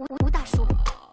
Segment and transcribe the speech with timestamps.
[0.00, 0.66] 吴吴大叔，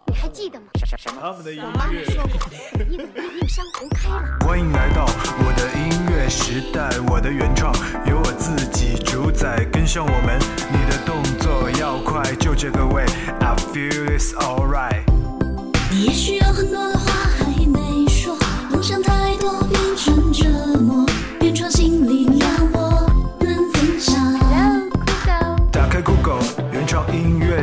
[0.06, 0.66] 你还记得吗？
[0.78, 1.20] 什什什么？
[1.20, 1.92] 他们的音妈妈。
[2.04, 2.40] 说过，
[2.88, 4.38] 你等令令山红开了。
[4.46, 7.70] 欢迎来到我的音乐时代，我的原创
[8.06, 10.38] 由我自己主宰，跟上我们，
[10.72, 13.04] 你的动作要快，就这个位
[13.40, 15.04] ，I feel it's alright。
[15.90, 18.38] 你也许有很多的话还没说，
[18.70, 19.27] 梦想太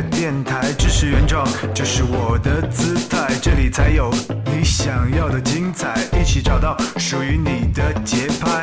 [0.02, 4.12] 电台，支持原创就是我的姿态，这里才有
[4.44, 8.62] 你想要的精彩，一起找到属于你的节拍。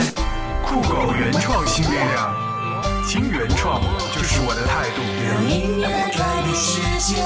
[0.65, 2.33] 酷狗原创新力量，
[3.07, 3.81] 听原创
[4.15, 5.01] 就是我的态度。
[5.27, 7.21] 让音乐改变世界。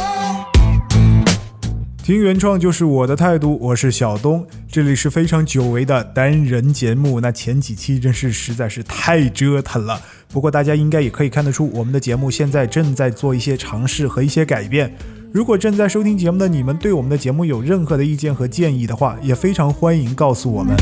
[2.04, 7.20] 听原创就是我的态度，我是小东，这里是非常久违的单人节目。
[7.20, 14.94] 那前几期真是实在是太折腾了，不过大家应该也可以看得出，我们的节目现在正在做一些尝试和一些改变。
[15.32, 20.76] 如果正在收听节目的你们对我们的节目有任何的意见和建议的话，也非常欢迎告诉我们。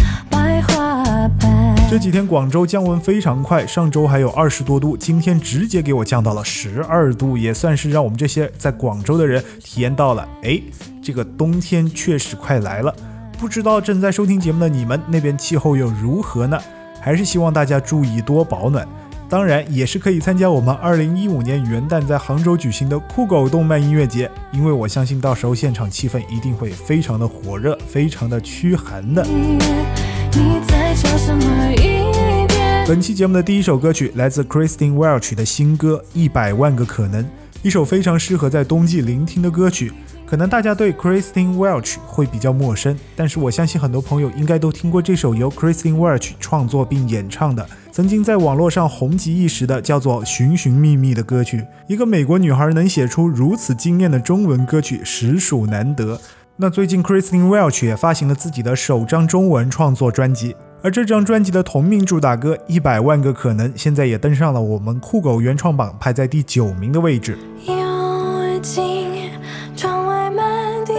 [1.89, 10.59] 这几天广州降温非常快，上周还有二十多度，今天直接给我降到了十二度，也算是让我们这些在广州的人体验到了，哎，
[11.01, 12.93] 这个冬天确实快来了。
[13.37, 16.59] 不知道正在收听节目的你们那边气候又如何呢？
[17.01, 18.87] 还是希望大家注意多保暖。
[19.35, 29.21] 当然，也是可以参加我们二零一五年元旦在杭州举行的酷狗动漫音乐节，因为我相信到时候现场气氛一定会非常的火热，非常的驱寒的。
[29.25, 32.87] 你在叫什么一？
[32.87, 37.21] 本期节目的第一首歌曲来自 Christine Welch 的新歌《一百万个可能》，
[37.61, 39.91] 一首非常适合在冬季聆听的歌曲。
[40.25, 51.63] 可能大家对 Christine Welch 会比较陌生，但是我相信很多朋友应该都听过这首由 Christine Welch 创作并演唱的，曾经在网络上红极一时的叫做《寻寻觅觅》的歌曲。
[51.87, 56.19] 一个美国女孩能写出如此惊艳的中文歌曲，实属难得。
[56.57, 67.37] 那最近 Christine Welch 也发行了自己的首张中文创作专辑，而这张专辑的同名主打歌《一百万个可能》现在也登上了我们酷狗原创榜，排在第九名的位置。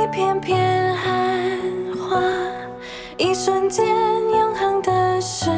[0.09, 1.59] 片片寒
[1.99, 2.21] 花，
[3.17, 5.51] 一瞬间永恒的时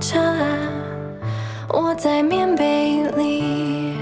[0.00, 0.18] 差，
[1.68, 3.94] 我在棉被里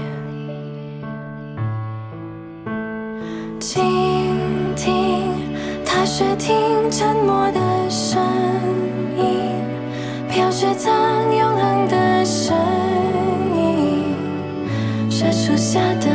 [3.59, 3.83] 倾
[4.75, 5.33] 听，
[5.85, 8.21] 踏雪听沉默的声
[9.17, 9.25] 音，
[10.29, 10.93] 飘雪藏
[11.35, 12.55] 永恒的声
[13.55, 14.15] 音。
[15.09, 16.09] 是树下等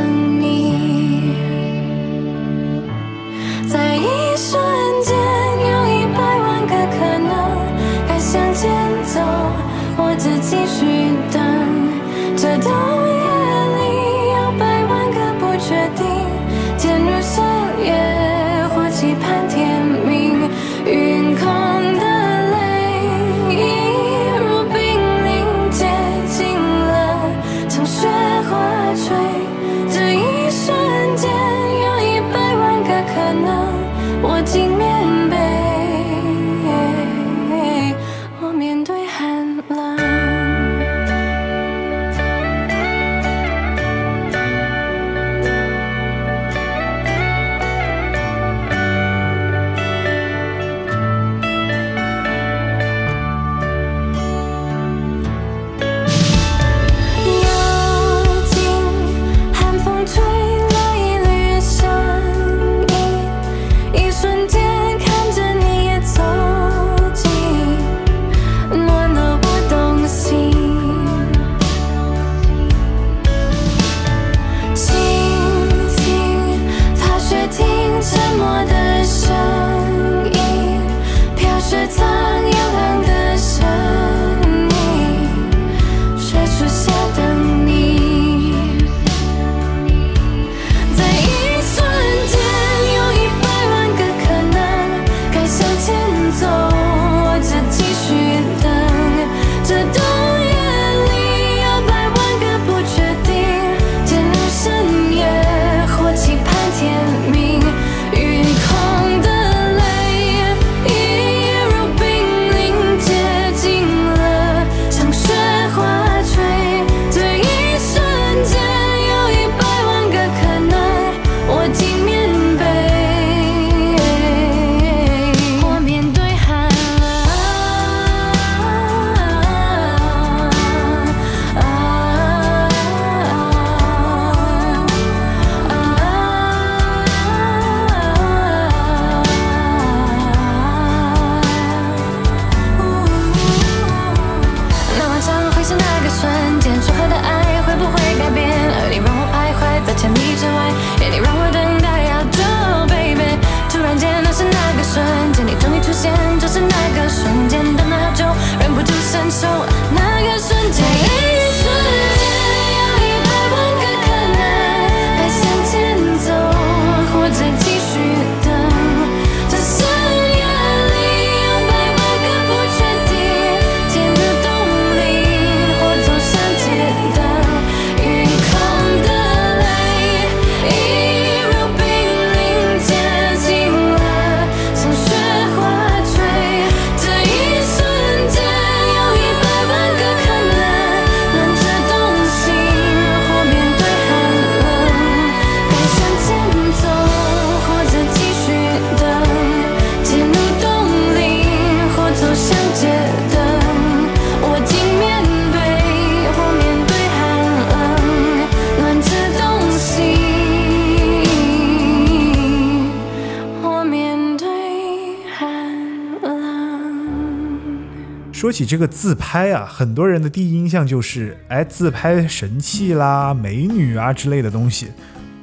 [218.43, 224.87] 说起这个自拍啊，很多人的第一印象就是，哎，自拍神器啦、美女啊之类的东西。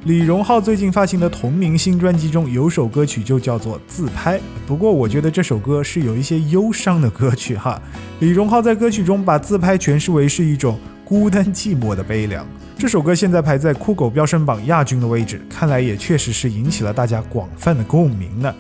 [0.04, 4.36] 李荣浩最近发行的同名新专辑中有首歌曲就叫做《自拍》，
[4.66, 7.80] 不过我觉得这首歌是有一些忧伤的歌曲哈。
[8.18, 12.46] 李荣浩在歌曲中把自拍诠释为是一种孤单寂寞的悲凉。
[12.76, 18.54] 这首歌现在排在酷狗飙升榜亚军的位置，看来也确实是引起了大家广泛的共鸣呢。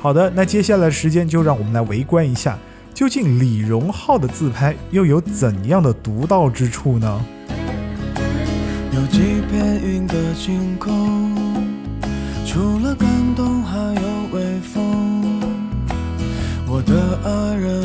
[0.00, 2.58] 好的，那接下来的时间就让我们来围观一下，
[2.96, 7.22] 究竟李荣浩的自拍又有怎样的独到之处呢？
[8.90, 9.18] 有几
[9.50, 11.34] 片云的晴空，
[12.46, 13.06] 除了感
[13.36, 14.00] 动还有
[14.32, 15.42] 微风。
[16.66, 17.82] 我的爱人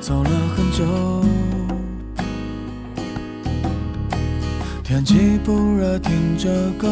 [0.00, 0.82] 走了很久，
[4.82, 6.88] 天气不热，听着歌，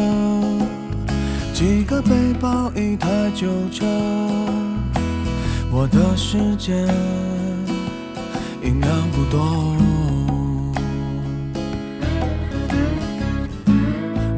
[1.51, 3.87] 几个背包，一台旧车，
[5.75, 6.71] 我的世界
[8.61, 9.75] 音量不多。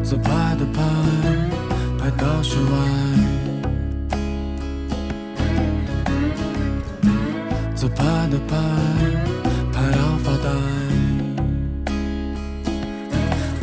[0.02, 0.82] 自拍的拍，
[2.00, 2.72] 拍到室外。
[7.76, 8.56] 自拍的拍，
[9.74, 10.50] 拍到发呆。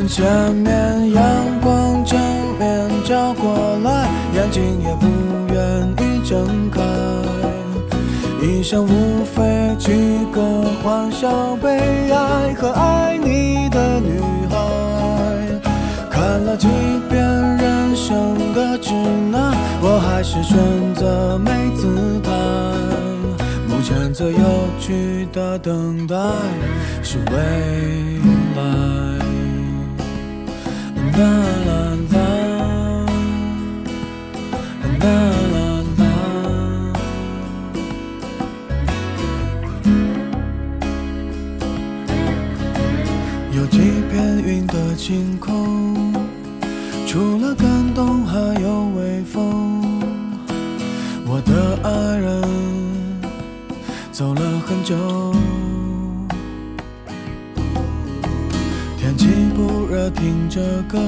[0.07, 1.23] 前面阳
[1.63, 2.21] 光正
[2.59, 5.07] 面照过来，眼睛也不
[5.55, 7.32] 愿意睁开。
[8.63, 9.91] 想无非几
[10.33, 10.41] 个
[10.83, 11.69] 欢笑、悲
[12.11, 14.57] 哀和爱你的女孩。
[16.09, 16.69] 看了几
[17.11, 17.21] 遍
[17.57, 18.95] 人生的指
[19.33, 20.57] 南，我还是选
[20.95, 22.31] 择没姿态。
[23.69, 26.15] 目前最有趣的等待
[27.03, 27.37] 是未
[28.55, 28.63] 来。
[31.19, 31.23] 啦，
[31.67, 31.82] 啦
[45.05, 46.15] 晴空，
[47.09, 49.83] 除了感动还有微风。
[51.27, 52.41] 我的爱人
[54.13, 54.95] 走了很久，
[58.97, 61.01] 天气不热，听着歌，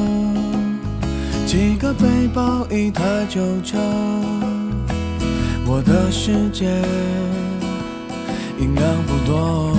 [1.46, 3.78] 几个背包，一台旧车，
[5.64, 6.64] 我的世界
[8.58, 9.72] 音量不多。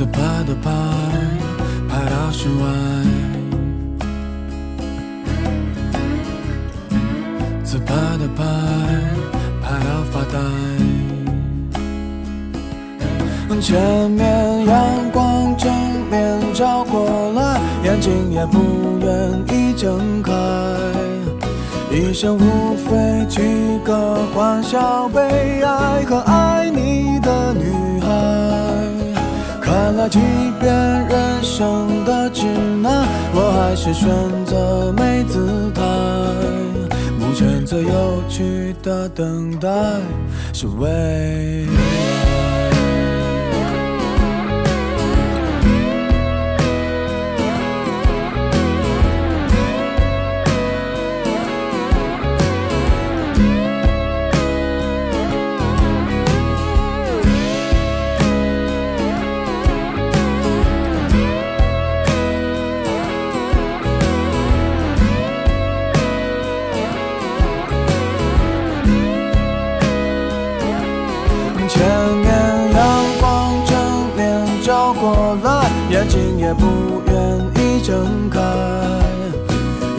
[0.00, 0.70] 自拍的拍，
[1.86, 2.64] 拍到室外。
[7.62, 8.42] 自拍的拍，
[9.60, 10.38] 拍到发呆。
[13.60, 15.70] 前面阳光正
[16.10, 18.58] 面照过来，眼睛也不
[19.02, 20.32] 愿意睁开。
[21.92, 27.79] 一生无非几个欢笑、悲哀和爱你的女。
[30.08, 30.18] 即
[30.60, 32.46] 便人生的指
[32.82, 34.08] 南，我还是选
[34.46, 35.82] 择没姿态。
[37.18, 39.68] 目前最有趣的等待
[40.52, 41.66] 是为。
[76.50, 76.66] 也不
[77.06, 77.14] 愿
[77.54, 78.40] 意睁开。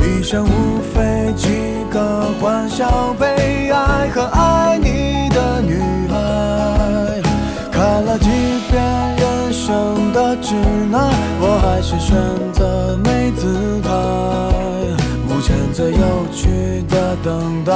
[0.03, 1.48] 一生无非几
[1.89, 5.79] 个欢笑、悲哀和爱你的女
[6.10, 7.22] 孩。
[7.72, 8.27] 看了几
[8.70, 8.84] 遍
[9.15, 10.53] 人生的指
[10.91, 12.17] 南，我还是选
[12.51, 13.89] 择没姿态。
[15.29, 17.74] 目前最有趣的等待。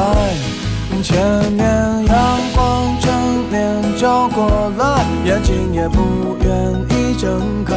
[1.01, 1.15] 前
[1.53, 1.65] 面
[2.07, 3.13] 阳光正
[3.49, 7.75] 面照过来，眼睛也不愿意睁开。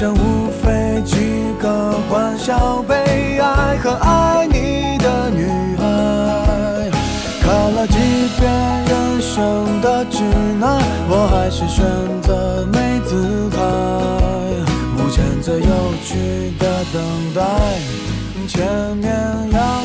[0.00, 1.14] 生无非几
[1.60, 5.44] 个欢笑、悲哀和爱你的女
[5.76, 6.90] 孩。
[7.42, 7.98] 看了几
[8.40, 8.50] 遍
[8.86, 10.22] 人生的指
[10.58, 11.84] 南，我还是选
[12.22, 13.60] 择没姿态。
[14.96, 17.02] 目前最有趣的等
[17.34, 17.42] 待。
[18.48, 19.12] 前面
[19.52, 19.84] 阳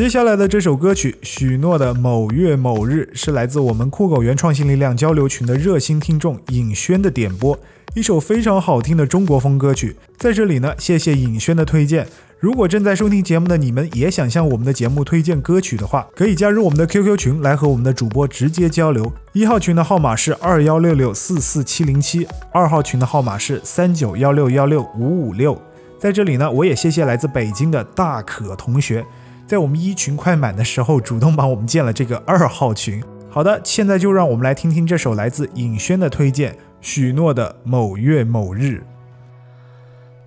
[0.00, 7.60] 接下来的这首歌曲《许诺的某月某日》是来自我们酷狗原创新力量交流群的热心听众尹轩的点播，
[7.94, 9.94] 一首非常好听的中国风歌曲。
[10.16, 12.06] 在这里呢，谢谢尹轩的推荐。
[12.38, 19.12] 如果正在收听节目的你们也想向我们的节目推荐歌曲的话，可以加入我们的 QQ 群来和我们的主播直接交流。
[19.34, 25.60] 一号群的号码是二幺六六四四七零七，二号群的号码是三九幺六幺六五五六。
[25.98, 29.04] 在这里呢，我也谢谢来自北京的大可同学。
[29.50, 33.02] 在我们一群快满的时候，主动帮我们建了这个二号群。
[33.28, 38.84] 好的，现在就让我们来听听这首来自尹轩的推荐，许诺的某月某日。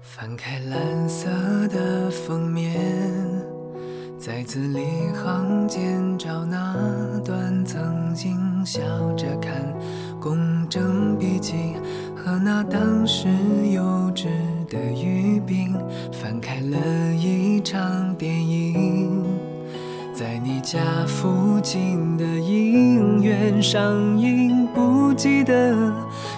[0.02, 1.30] 翻开蓝色
[1.70, 2.82] 的封面，
[4.20, 6.76] 在字里行间找那
[7.24, 8.82] 段曾经笑
[9.16, 9.74] 着看
[10.20, 11.76] 公正笔记
[12.14, 13.30] 和那当时
[13.72, 13.82] 幼
[14.14, 14.28] 稚
[14.74, 15.72] 的语病，
[16.12, 19.24] 翻开了一场电影，
[20.16, 25.94] 在你家附近的影院上映，不记得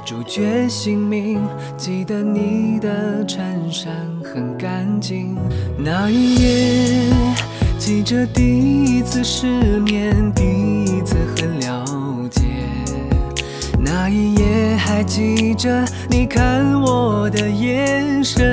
[0.05, 1.39] 主角姓名，
[1.77, 5.37] 记得你的衬衫很干净。
[5.77, 7.13] 那一夜，
[7.79, 10.43] 记着第一次失眠，第
[13.85, 18.43] 那一夜还记着你看我的眼神。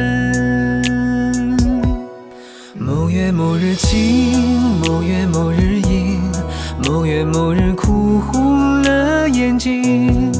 [2.74, 6.20] 某月某日晴，某月某日阴，
[6.86, 10.30] 某月某日哭红了眼睛。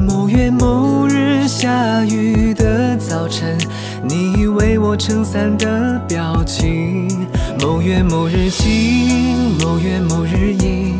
[0.00, 3.58] 某月某日下雨的早晨，
[4.02, 7.26] 你为我撑伞的表情。
[7.60, 10.94] 某月某日晴，某月某日阴，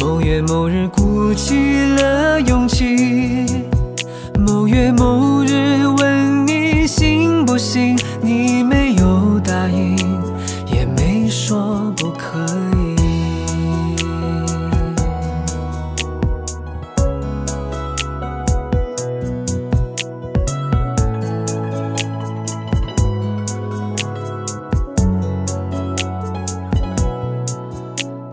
[0.00, 3.46] 某月某日鼓起了勇气。
[4.38, 9.96] 某月某日问你信不信，你没有答应，
[10.66, 12.38] 也没说不可
[12.76, 12.96] 以。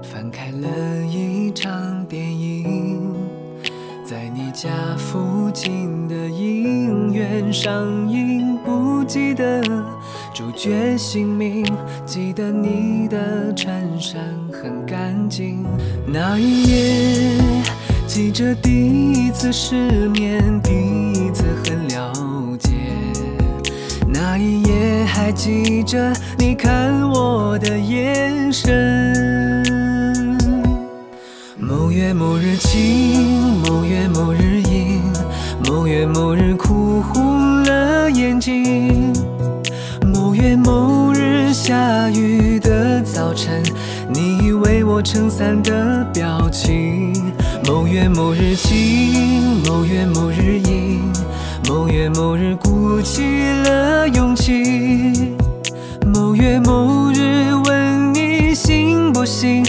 [0.03, 0.92] 翻开了
[4.63, 9.61] 家附近的影院上映，不记得
[10.33, 11.65] 主角姓名，
[12.05, 15.65] 记得你的衬衫很干净。
[16.07, 17.41] 那一夜，
[18.07, 20.71] 记着第一次失眠，第
[21.11, 22.13] 一次很了
[22.57, 22.69] 解。
[24.07, 29.61] 那一夜还记着你看我的眼神。
[31.59, 34.52] 某月某日晴，某月某日，
[35.73, 39.11] 某月某日哭红了眼睛。
[40.13, 43.63] 某月某日下雨的早晨，
[44.07, 47.11] 你为我撑伞的表情。
[47.65, 51.11] 某月某日晴，某月某日阴，
[51.67, 53.23] 某月某日鼓起
[53.65, 55.33] 了勇气。
[56.05, 59.65] 某月某日问你行不行，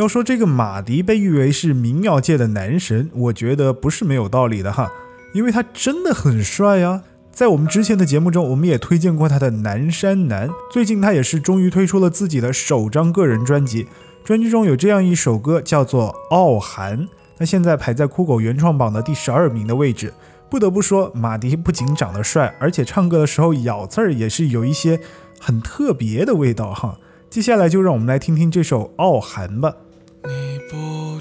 [0.00, 4.90] 要说这个马迪被誉为是民谣界的男神，我觉得不是没有道理的哈，
[5.34, 7.02] 因为他真的很帅呀。
[7.30, 13.86] 在我们之前的节目中，我们也推荐过他的《南山南》，最近他也是终于推出了自己的首张个人专辑，
[14.24, 16.98] 专辑中有这样一首歌叫做《傲寒》，
[17.36, 20.14] 那现在排在酷狗原创榜的第十二名的位置。
[20.48, 24.98] 不得不说，马迪不仅长得帅，而且唱歌的时候咬字儿也是有一些
[25.38, 26.96] 很特别的味道哈。
[27.28, 29.74] 接下来就让我们来听听这首《傲寒》吧。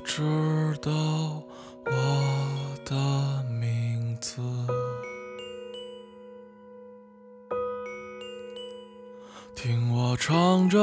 [0.04, 0.22] 知
[0.82, 0.92] 道
[1.86, 1.92] 我
[2.86, 4.42] 的名字，
[9.56, 10.80] 听我唱着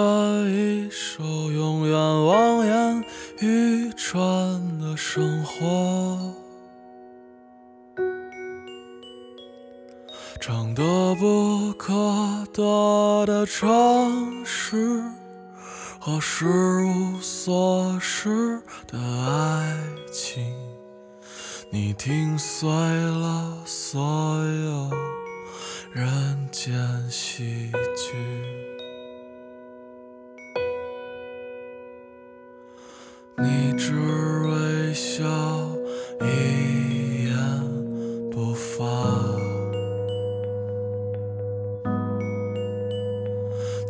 [0.49, 3.05] 一首永远望眼
[3.41, 6.35] 欲穿的生活。
[10.41, 11.93] 唱得不可
[12.53, 15.03] 得的城市
[16.07, 16.47] 和失
[16.85, 19.77] 无所失的爱
[20.13, 20.55] 情，
[21.69, 24.89] 你听碎了所有
[25.93, 26.79] 人间
[27.11, 28.15] 喜剧。
[33.39, 33.93] 你只
[34.47, 35.25] 微笑，
[36.21, 36.66] 一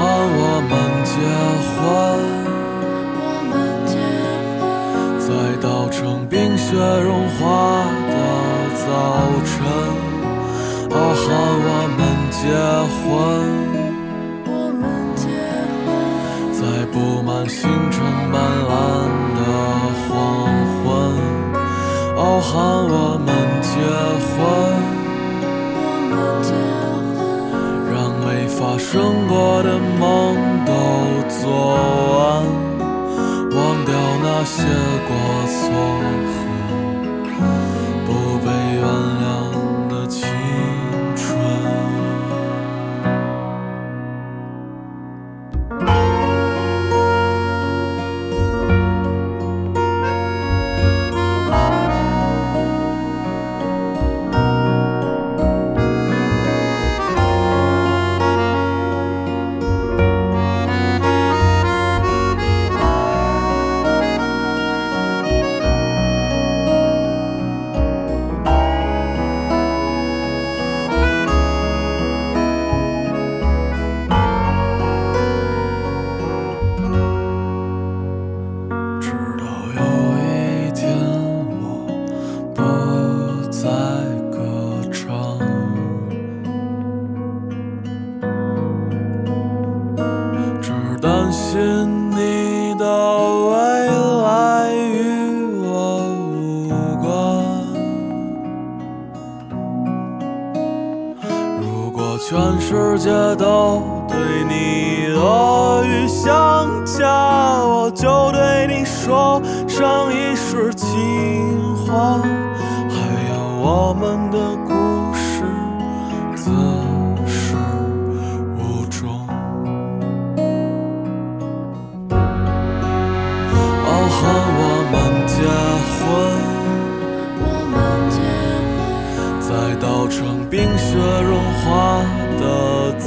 [0.00, 0.72] 傲寒我们
[1.04, 1.12] 结
[1.76, 1.76] 婚。
[5.18, 5.28] 在
[5.60, 8.12] 稻城冰雪融化的
[8.80, 8.88] 早
[9.44, 9.52] 晨，
[10.90, 11.28] 傲寒
[11.66, 12.00] 我们
[12.32, 12.40] 结
[12.96, 13.04] 婚。
[16.52, 16.60] 在
[16.92, 18.34] 布满星辰斑
[18.68, 18.72] 斓
[19.36, 19.40] 的
[20.08, 20.08] 黄
[20.80, 20.88] 昏，
[22.16, 22.48] 傲寒
[22.88, 23.28] 我们
[23.60, 23.68] 结
[24.24, 24.32] 婚。
[25.76, 26.48] 我们结，
[28.92, 30.72] 生过的梦都
[31.28, 31.48] 做
[32.18, 32.42] 完，
[33.52, 34.64] 忘掉那些
[35.06, 35.14] 过
[35.46, 35.62] 错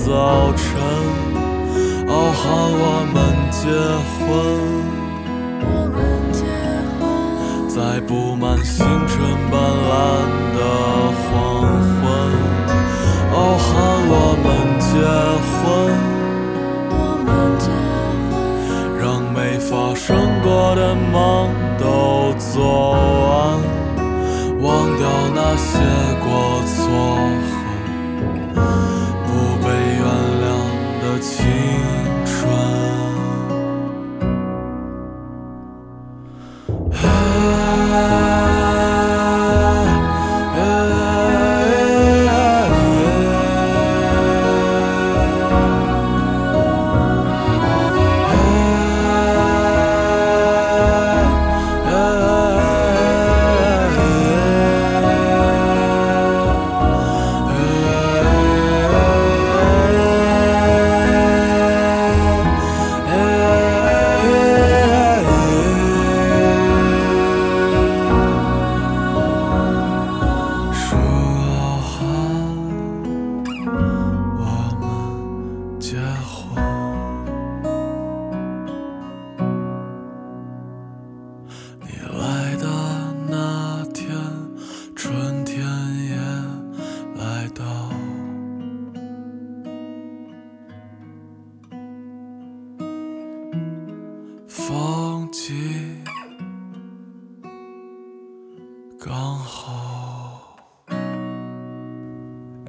[0.05, 0.67] 早晨，
[2.09, 3.61] 傲寒我们结
[4.19, 4.21] 婚。
[5.63, 5.95] 我们
[6.33, 6.43] 结
[6.99, 7.01] 婚，
[7.69, 9.15] 在布满星辰
[9.49, 9.95] 斑斓
[10.57, 10.59] 的
[11.23, 11.31] 黄
[12.01, 12.03] 昏，
[13.31, 13.71] 傲寒
[14.09, 14.13] 我
[14.43, 14.45] 们
[14.77, 14.91] 结
[15.55, 15.63] 婚，
[16.91, 17.65] 我们结
[18.27, 18.35] 婚，
[18.99, 20.03] 让没发生
[20.43, 23.31] 过的梦都做完，
[24.59, 25.79] 忘掉那些
[26.19, 26.27] 过
[26.67, 26.75] 错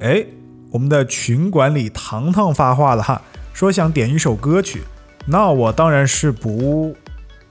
[0.05, 0.23] 哎，
[0.69, 3.19] 我们的群管理糖糖发话了哈，
[3.53, 4.83] 说想点一首歌曲，
[5.25, 6.95] 那我当然是不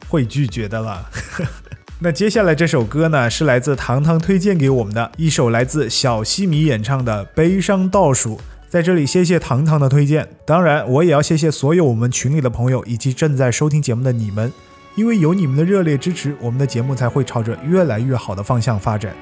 [0.08, 1.10] 会拒绝的了。
[1.98, 8.36] 那接下来这首歌呢，是来自糖糖推荐给我们的一首来自小西米演唱的《悲伤倒数》。
[8.68, 10.28] 在这里，谢谢糖糖的推荐。
[10.46, 14.52] 当然，我也要谢谢所有我们群里的朋友以及正在收听节目的你们，
[14.94, 19.12] 因为有你们的热烈支持，我们的节目才会朝着越来越好的方向发展。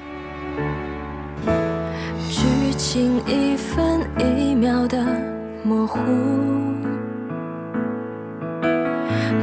[2.93, 5.03] 心一分一秒的
[5.63, 5.97] 模糊。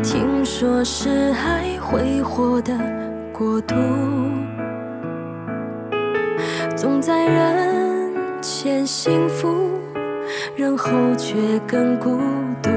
[0.04, 2.72] 听说是爱挥霍的
[3.32, 3.74] 国度，
[6.76, 9.80] 总在人前幸福，
[10.54, 11.34] 人后却
[11.66, 12.20] 更孤
[12.62, 12.70] 独。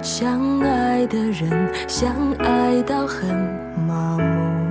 [0.00, 3.36] 相爱的人，相爱到很
[3.86, 4.67] 麻木。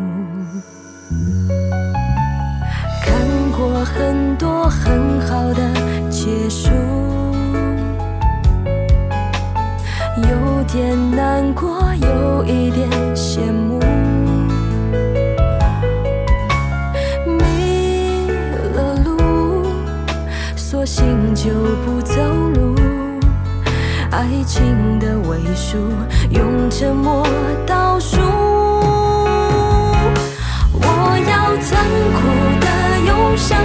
[3.97, 5.61] 很多很好的
[6.07, 6.69] 结束，
[10.17, 13.79] 有点难过，有一点羡慕。
[17.25, 18.29] 迷
[18.75, 19.65] 了路，
[20.55, 21.49] 索性就
[21.83, 22.21] 不走
[22.53, 22.75] 路。
[24.11, 25.77] 爱情的尾数，
[26.29, 27.27] 用沉默
[27.65, 28.19] 倒数。
[30.71, 30.85] 我
[31.29, 31.83] 要残
[32.13, 32.19] 酷
[32.61, 32.67] 的
[33.07, 33.57] 忧伤，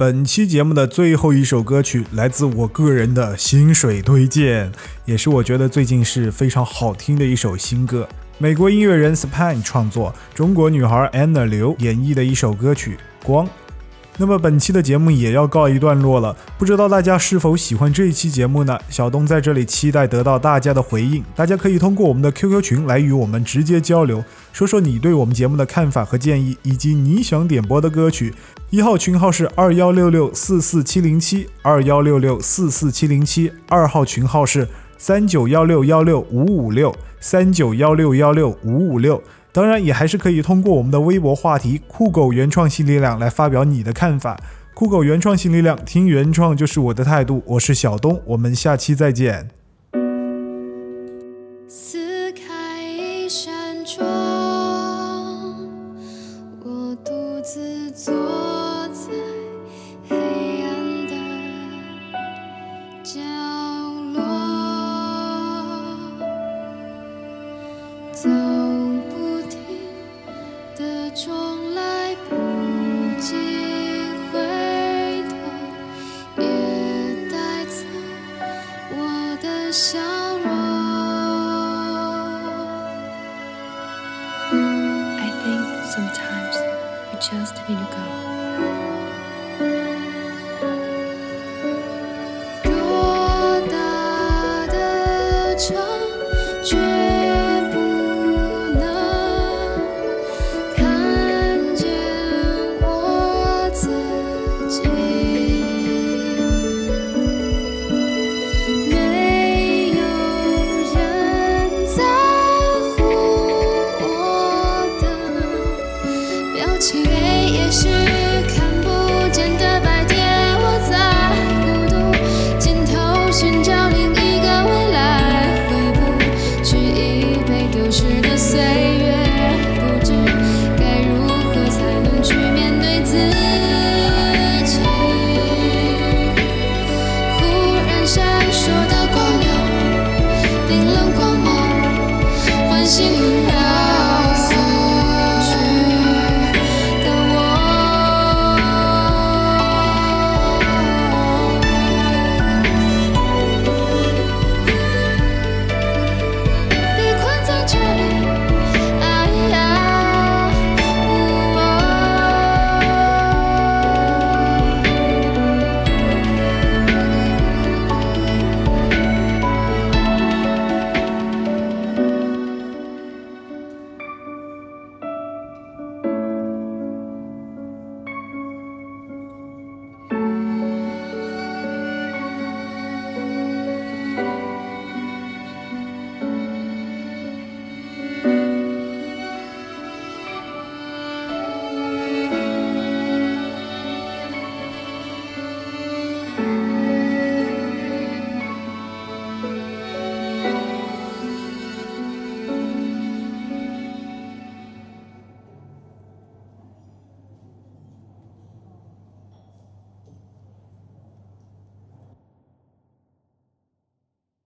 [0.00, 4.72] 本期节目的最后一首歌曲来自我个人的薪水推荐，
[5.04, 8.08] 也是我觉得最近是非常好听的一首新歌。
[8.38, 13.46] 美国音乐人 Span 创作，中国女孩 Anna 刘演绎的一首歌曲《光》。
[14.20, 18.78] 那么本期的节目也要告一段落了，不知道大家是否喜欢这一期节目呢？
[18.90, 28.34] 小东在这里期待得到大家的回应，大家可以通过我们的 QQ 群来与我们直接交流，说说你对我们节目的看法和建议，以及你想点播的歌曲。
[28.68, 39.22] 一号群号是二幺六六四四七零七，二幺六六四四七零七，二号群号是三九幺六幺六五五六，三九幺六幺六五五六。
[39.52, 44.38] 当然，也还是可以通过我们的微博话题“酷狗原创新力量”来发表你的看法。
[44.74, 47.42] 酷狗原创新力量，听原创就是我的态度。
[47.44, 49.50] 我是小东，我们下期再见。
[51.66, 54.06] 撕开一扇窗，